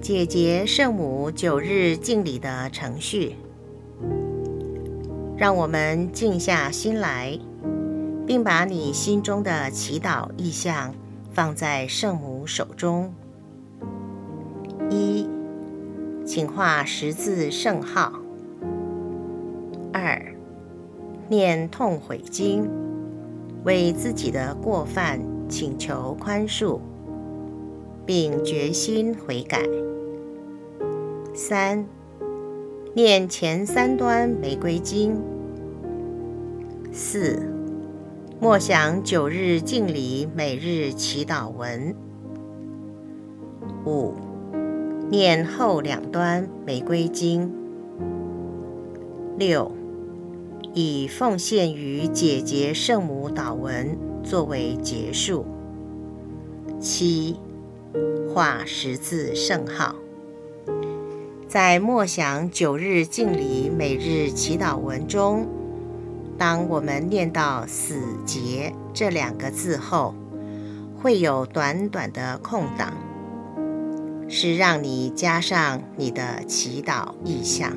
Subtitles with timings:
[0.00, 3.36] 解结圣母九日敬礼的程序。
[5.36, 7.38] 让我们静下心来，
[8.26, 10.94] 并把你心中的祈祷意向
[11.32, 13.12] 放在圣母手中。
[14.90, 15.28] 一，
[16.24, 18.12] 请画十字圣号。
[19.92, 20.34] 二，
[21.28, 22.68] 念痛悔经，
[23.64, 26.80] 为自己的过犯请求宽恕，
[28.08, 29.60] 并决心悔改。
[31.34, 31.84] 三。
[32.94, 35.22] 念前三端玫瑰经。
[36.90, 37.38] 四，
[38.40, 41.94] 默想九日敬礼每日祈祷文。
[43.84, 44.14] 五，
[45.10, 47.52] 念后两端玫瑰经。
[49.36, 49.70] 六，
[50.72, 55.44] 以奉献于姐姐圣母祷文作为结束。
[56.80, 57.36] 七，
[58.38, 59.96] 画十字圣号。
[61.48, 65.44] 在默想九日敬礼每日祈祷文中，
[66.38, 70.14] 当我们念到“死结”这两个字后，
[71.02, 72.92] 会有短短的空档，
[74.28, 77.72] 是让你加上你的祈祷意向。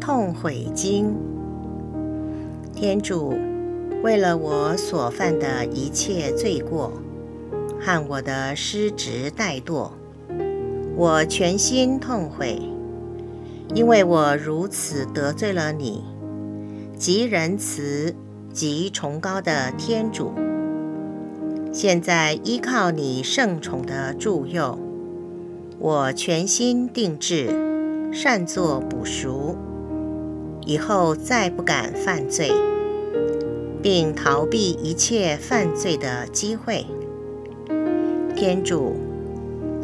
[0.00, 1.12] 痛悔经，
[2.72, 3.34] 天主，
[4.06, 6.92] 为了我所犯的一切罪过。
[7.80, 9.90] 和我的失职怠惰，
[10.96, 12.62] 我全心痛悔，
[13.74, 16.04] 因为我如此得罪了你，
[16.96, 18.14] 极仁慈、
[18.52, 20.32] 极崇高的天主。
[21.72, 24.78] 现在依靠你圣宠的助佑，
[25.80, 27.48] 我全心定志，
[28.12, 29.56] 善作补赎，
[30.64, 32.52] 以后再不敢犯罪，
[33.86, 36.84] 并逃避一切犯罪的机会。
[38.34, 38.96] 天主，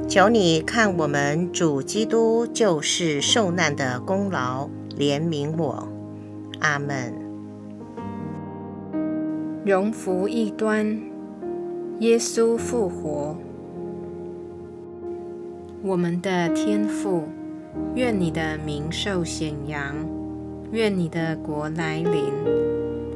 [0.09, 4.69] 求你看我们主基督救世受难的功劳，
[4.99, 5.87] 怜悯我。
[6.59, 7.15] 阿门。
[9.65, 11.01] 荣福一端，
[12.01, 13.37] 耶稣复活。
[15.85, 17.23] 我们的天父，
[17.95, 19.95] 愿你的名受显扬，
[20.73, 22.25] 愿你的国来临，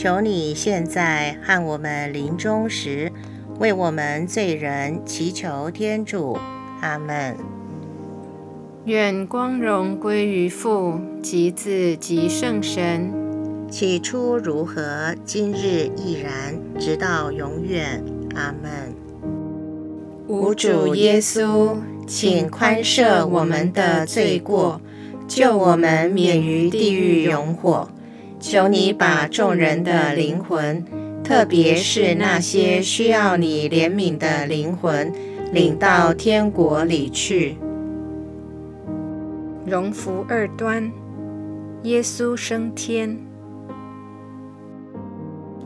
[0.00, 3.10] 求你现在和我们临终时，
[3.58, 6.38] 为我们罪人祈求天主。
[6.80, 7.34] 阿门。
[8.84, 13.12] 愿光荣归于父及子及圣神。
[13.68, 18.00] 起初如何，今日亦然，直到永远。
[18.36, 18.94] 阿门。
[20.28, 21.74] 无主耶稣，
[22.06, 24.80] 请宽赦我们的罪过，
[25.26, 27.88] 救我们免于地狱永火。
[28.40, 30.84] 求你把众人的灵魂，
[31.24, 35.12] 特别是那些需要你怜悯的灵魂，
[35.52, 37.56] 领到天国里去。
[39.66, 40.90] 荣福二端，
[41.82, 43.18] 耶稣升天。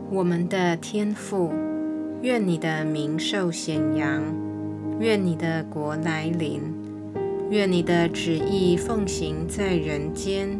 [0.09, 1.51] 我们的天父，
[2.21, 4.21] 愿你的名受显扬。
[4.99, 6.61] 愿你的国来临，
[7.49, 10.59] 愿你的旨意奉行在人间，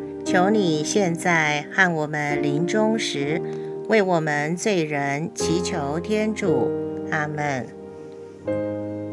[0.25, 3.41] 求你现在和我们临终时，
[3.87, 6.69] 为我们罪人祈求天主。
[7.11, 7.67] 阿门。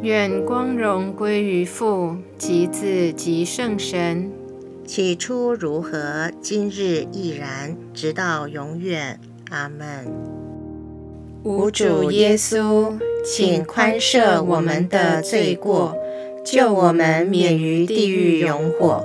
[0.03, 4.31] 愿光荣归于父及子及圣神。
[4.87, 9.19] 起初如何，今日亦然，直到永远。
[9.50, 10.07] 阿门。
[11.43, 12.97] 无主耶稣。
[13.25, 15.95] 请宽赦我们的罪过，
[16.45, 19.05] 救我们免于地狱永火。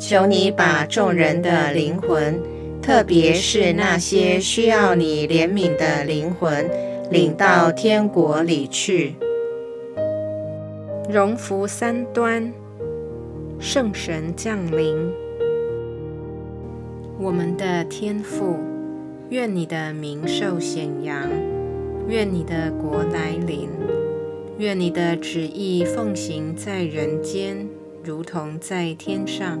[0.00, 2.40] 求你把众人的灵魂，
[2.80, 6.68] 特别是那些需要你怜悯的灵魂，
[7.10, 9.14] 领到天国里去。
[11.10, 12.50] 荣福三端，
[13.58, 14.96] 圣神降临。
[17.18, 18.56] 我们的天父，
[19.28, 21.28] 愿你的名受显扬。
[22.08, 23.68] 愿你的国来临，
[24.56, 27.68] 愿你的旨意奉行在人间，
[28.02, 29.60] 如同在天上。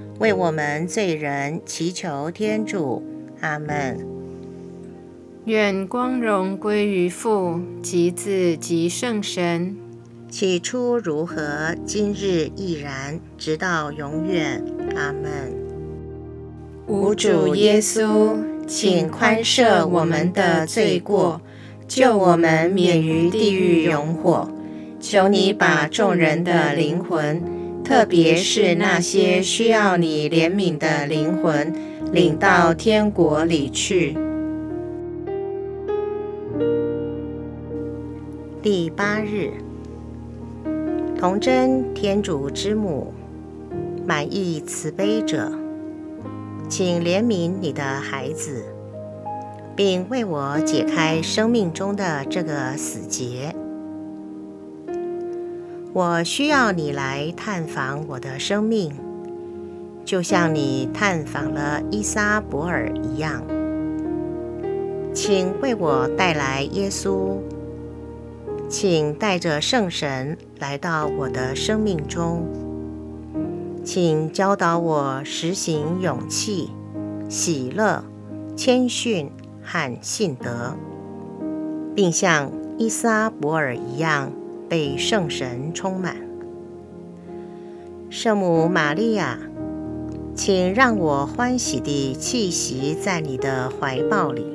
[0.21, 3.01] 为我们罪人祈求天主，
[3.39, 3.97] 阿门。
[5.45, 9.75] 愿光荣归于父及子及圣神。
[10.29, 14.63] 起初如何，今日亦然，直到永远，
[14.95, 15.51] 阿门。
[16.85, 21.41] 无主耶稣，请宽赦我们的罪过，
[21.87, 24.47] 救我们免于地狱永火。
[24.99, 27.41] 求你把众人的灵魂。
[27.91, 31.73] 特别是那些需要你怜悯的灵魂，
[32.13, 34.17] 领到天国里去。
[38.61, 39.51] 第八日，
[41.19, 43.13] 童真天主之母，
[44.05, 45.51] 满意慈悲者，
[46.69, 48.63] 请怜悯你的孩子，
[49.75, 53.53] 并为我解开生命中的这个死结。
[55.93, 58.93] 我需要你来探访我的生命，
[60.05, 63.43] 就像你探访了伊莎伯尔一样。
[65.13, 67.35] 请为我带来耶稣，
[68.69, 72.45] 请带着圣神来到我的生命中，
[73.83, 76.69] 请教导我实行勇气、
[77.27, 78.05] 喜乐、
[78.55, 79.29] 谦逊
[79.61, 80.77] 和信德，
[81.93, 84.31] 并像伊莎伯尔一样。
[84.71, 86.15] 被圣神充满，
[88.09, 89.37] 圣母玛利亚，
[90.33, 94.45] 请让我欢喜地栖息在你的怀抱里。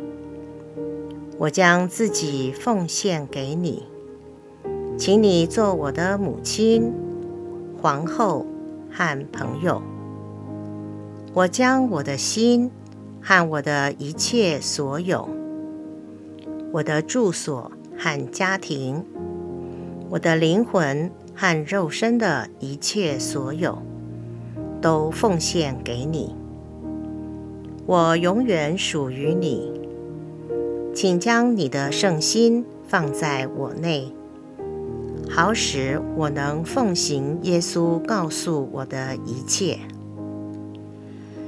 [1.37, 3.83] 我将自己奉献给你，
[4.97, 6.95] 请你做我的母亲、
[7.83, 8.47] 皇后
[8.91, 9.83] 和朋友。
[11.35, 12.71] 我将我的心
[13.21, 15.29] 和我的一切所有，
[16.73, 19.05] 我的住所和家庭。
[20.09, 23.83] 我的灵魂和肉身的一切所有，
[24.81, 26.35] 都奉献给你。
[27.87, 29.73] 我永远属于你，
[30.95, 34.13] 请将你的圣心放在我内，
[35.29, 39.79] 好使我能奉行耶稣告诉我的一切。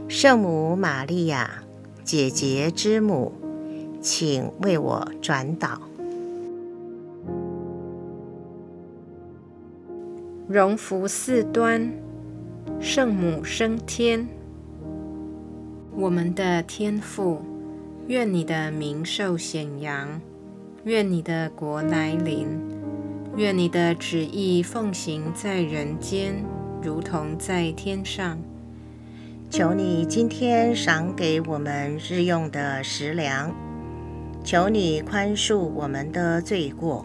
[0.08, 1.62] 圣母玛利亚，
[2.02, 3.32] 姐姐之母，
[4.00, 5.88] 请为我转导。
[10.50, 11.92] 荣福四端，
[12.80, 14.26] 圣母升天。
[15.94, 17.42] 我们的天父，
[18.06, 20.18] 愿你的名受显扬，
[20.84, 22.46] 愿你的国来临，
[23.37, 26.42] 愿你的旨意奉行在人间，
[26.82, 28.38] 如同在天上。
[29.50, 33.54] 求你今天赏给我们日用的食粮，
[34.42, 37.04] 求你宽恕我们的罪过，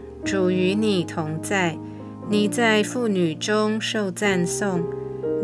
[0.23, 1.77] 主与你同在。
[2.29, 4.83] 你在妇女中受赞颂，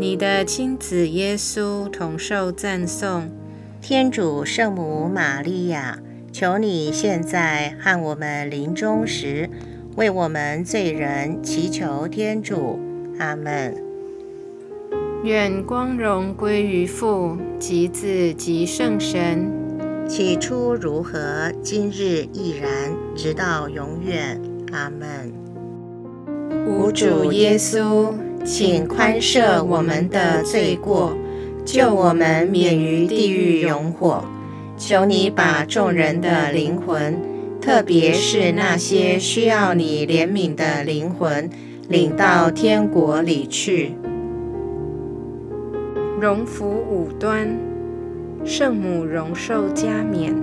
[0.00, 3.30] 你的亲子耶稣同受赞颂。
[3.82, 5.98] 天主圣母玛利亚，
[6.32, 9.50] 求你现在和我们临终时。
[9.96, 12.78] 为我们罪人祈求天主，
[13.18, 13.76] 阿门。
[15.24, 19.50] 愿光荣归于父及子及圣神，
[20.08, 22.70] 起初如何，今日亦然，
[23.16, 24.40] 直到永远，
[24.72, 25.32] 阿门。
[26.66, 28.12] 无主耶稣，
[28.44, 31.16] 请宽赦我们的罪过，
[31.64, 34.24] 救我们免于地狱永火。
[34.76, 37.16] 求你把众人的灵魂。
[37.60, 41.50] 特别是那些需要你怜悯的灵魂，
[41.88, 43.94] 领到天国里去。
[46.18, 47.48] 荣福五端，
[48.44, 50.34] 圣母荣寿加冕。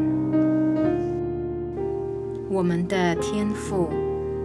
[2.49, 3.89] 我们的天父，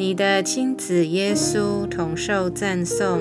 [0.00, 3.20] 你的亲子耶稣同受赞颂。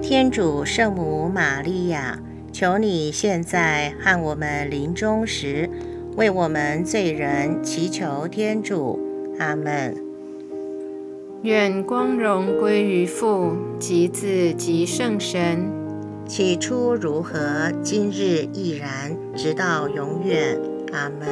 [0.00, 2.20] 天主圣母玛利亚。
[2.52, 5.68] 求你现在和我们临终时，
[6.16, 9.00] 为我们罪人祈求天主。
[9.40, 9.96] 阿门。
[11.42, 15.68] 愿光荣归于父及子及圣神。
[16.28, 20.56] 起初如何，今日亦然，直到永远。
[20.92, 21.26] 阿门。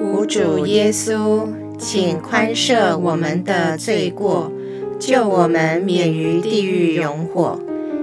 [0.00, 1.46] 无主耶稣，
[1.78, 4.50] 请宽赦我们的罪过，
[4.98, 7.60] 救我们免于地狱永火。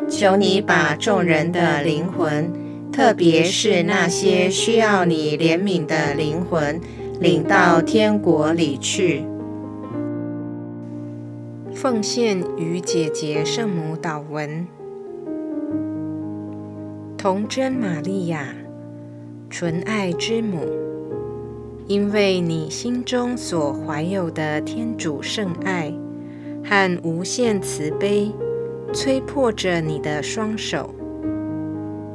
[0.07, 2.51] 求你把众人的灵魂，
[2.91, 6.79] 特别是那些需要你怜悯的灵魂，
[7.19, 9.23] 领到天国里去。
[11.73, 14.67] 奉献与姐姐圣母祷文，
[17.17, 18.53] 童真玛利亚，
[19.49, 20.59] 纯爱之母，
[21.87, 25.93] 因为你心中所怀有的天主圣爱
[26.63, 28.31] 和无限慈悲，
[28.93, 30.93] 催迫着你的双手。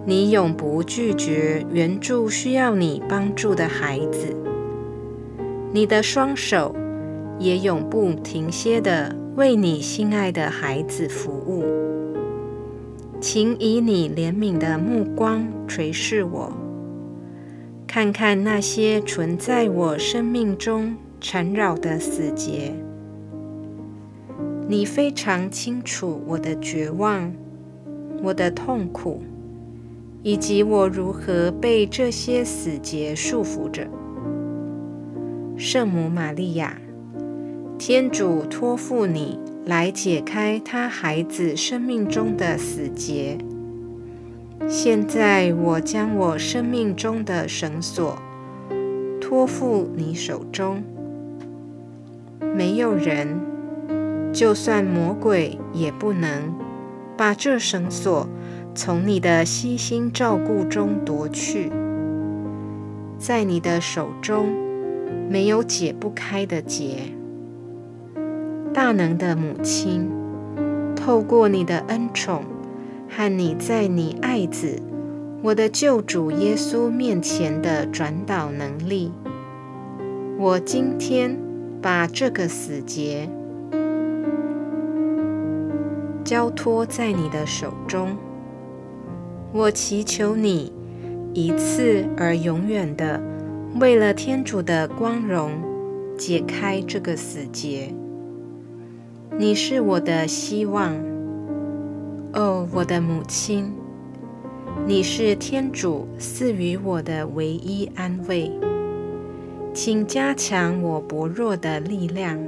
[0.06, 4.34] 你永不拒绝援助需要你帮助的孩子，
[5.72, 6.74] 你的双手
[7.38, 9.14] 也永不停歇的。
[9.36, 11.62] 为你心爱的孩子服务，
[13.20, 16.52] 请以你怜悯的目光垂视我，
[17.88, 22.74] 看看那些存在我生命中缠绕的死结。
[24.68, 27.32] 你非常清楚我的绝望、
[28.22, 29.22] 我的痛苦，
[30.22, 33.88] 以及我如何被这些死结束缚着。
[35.56, 36.78] 圣母玛利亚。
[37.78, 43.38] 天主托付你来解开他孩子生命中的死结。
[44.66, 48.18] 现在，我将我生命中的绳索
[49.20, 50.82] 托付你手中。
[52.54, 53.38] 没有人，
[54.32, 56.52] 就算魔鬼，也不能
[57.16, 58.28] 把这绳索
[58.74, 61.70] 从你的悉心照顾中夺去。
[63.18, 64.46] 在你的手中，
[65.30, 67.12] 没有解不开的结。
[68.74, 70.08] 大能的母亲，
[70.94, 72.44] 透过你的恩宠
[73.08, 74.80] 和你在你爱子
[75.42, 79.10] 我的救主耶稣面前的转导能力，
[80.38, 81.36] 我今天
[81.80, 83.28] 把这个死结
[86.24, 88.16] 交托在你的手中。
[89.52, 90.72] 我祈求你
[91.32, 93.20] 一次而永远的，
[93.80, 95.52] 为了天主的光荣，
[96.18, 97.94] 解开这个死结。
[99.38, 100.94] 你是我的希望，
[102.78, 103.72] 我的母亲，
[104.86, 108.52] 你是天主赐予我的唯一安慰。
[109.74, 112.38] 请加强我薄弱的力量，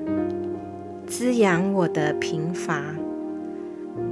[1.05, 2.95] 滋养我的贫乏，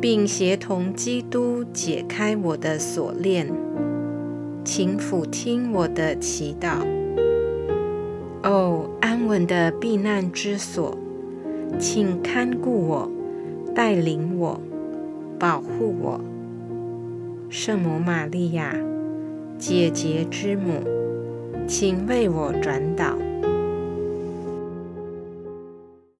[0.00, 3.48] 并协同基督解开我的锁链。
[4.64, 6.84] 请俯听我的祈祷，
[8.42, 10.98] 哦，安稳的避难之所。
[11.78, 13.08] 请看顾我，
[13.72, 14.60] 带领我，
[15.38, 16.20] 保护我，
[17.48, 18.74] 圣母玛利亚，
[19.56, 20.82] 姐姐之母，
[21.68, 23.27] 请为我转导。